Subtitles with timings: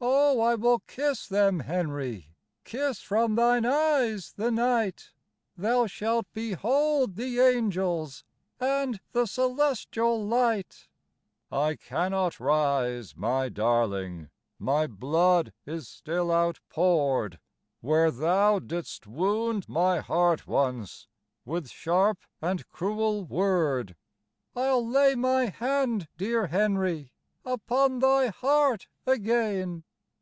[0.00, 5.10] "Oh, I will kiss them, Henry, Kiss from thine eyes the night.
[5.56, 8.22] Thou shalt behold the angels
[8.60, 10.88] And the celestial light."
[11.50, 17.40] "I cannot rise, my darling, My blood is still outpoured
[17.80, 21.08] Where thou didst wound my heart once
[21.44, 23.96] With sharp and cruel word."
[24.54, 27.12] "I'll lay my hand, dear Henry,
[27.44, 29.82] Upon thy heart again.